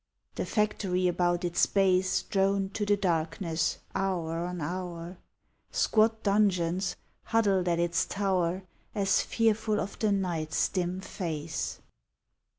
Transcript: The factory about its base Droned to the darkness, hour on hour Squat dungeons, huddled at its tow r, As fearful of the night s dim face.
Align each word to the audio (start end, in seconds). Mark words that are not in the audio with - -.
The 0.33 0.47
factory 0.47 1.07
about 1.07 1.45
its 1.45 1.67
base 1.67 2.23
Droned 2.23 2.73
to 2.73 2.87
the 2.87 2.97
darkness, 2.97 3.77
hour 3.93 4.39
on 4.45 4.59
hour 4.59 5.19
Squat 5.69 6.23
dungeons, 6.23 6.95
huddled 7.25 7.67
at 7.67 7.77
its 7.77 8.07
tow 8.07 8.39
r, 8.41 8.63
As 8.95 9.21
fearful 9.21 9.79
of 9.79 9.99
the 9.99 10.11
night 10.11 10.53
s 10.53 10.69
dim 10.69 11.01
face. 11.01 11.81